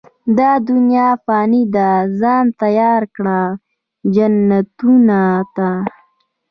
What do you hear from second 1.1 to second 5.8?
فاني ده، ځان تيار کړه، جنتونو ته